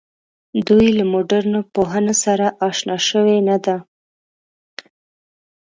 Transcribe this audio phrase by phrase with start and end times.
[0.67, 3.75] دوی له مډرنو پوهنو سره آشنا شوې نه ده.